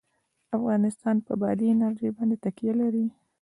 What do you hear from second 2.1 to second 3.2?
باندې تکیه لري.